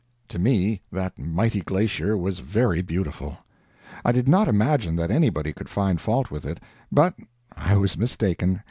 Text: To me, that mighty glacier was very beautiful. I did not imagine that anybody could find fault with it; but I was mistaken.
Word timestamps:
To 0.29 0.39
me, 0.39 0.81
that 0.91 1.19
mighty 1.19 1.61
glacier 1.61 2.17
was 2.17 2.39
very 2.39 2.81
beautiful. 2.81 3.37
I 4.03 4.11
did 4.11 4.27
not 4.27 4.47
imagine 4.47 4.95
that 4.95 5.11
anybody 5.11 5.53
could 5.53 5.69
find 5.69 6.01
fault 6.01 6.31
with 6.31 6.43
it; 6.43 6.59
but 6.91 7.13
I 7.55 7.77
was 7.77 7.95
mistaken. 7.99 8.59